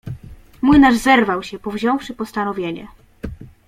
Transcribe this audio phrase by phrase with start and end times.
[0.61, 2.87] Młynarz zerwał się, powziąwszy postanowienie.